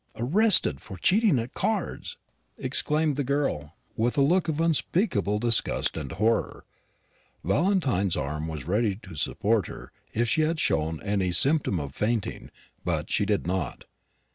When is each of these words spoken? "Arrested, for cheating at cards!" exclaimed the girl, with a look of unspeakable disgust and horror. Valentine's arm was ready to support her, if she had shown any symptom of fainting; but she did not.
"Arrested, 0.15 0.81
for 0.81 0.97
cheating 0.97 1.37
at 1.37 1.53
cards!" 1.53 2.17
exclaimed 2.57 3.17
the 3.17 3.23
girl, 3.23 3.75
with 3.95 4.17
a 4.17 4.21
look 4.23 4.47
of 4.47 4.59
unspeakable 4.59 5.37
disgust 5.37 5.95
and 5.95 6.13
horror. 6.13 6.65
Valentine's 7.43 8.17
arm 8.17 8.47
was 8.47 8.65
ready 8.65 8.95
to 8.95 9.13
support 9.15 9.67
her, 9.67 9.91
if 10.11 10.27
she 10.27 10.41
had 10.41 10.59
shown 10.59 10.99
any 11.03 11.31
symptom 11.31 11.79
of 11.79 11.93
fainting; 11.93 12.49
but 12.83 13.11
she 13.11 13.27
did 13.27 13.45
not. 13.45 13.85